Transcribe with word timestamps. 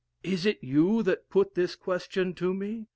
Is 0.23 0.47
it 0.47 0.63
you 0.63 1.03
that 1.03 1.29
put 1.29 1.53
this 1.53 1.75
question 1.75 2.33
to 2.33 2.55
me? 2.55 2.87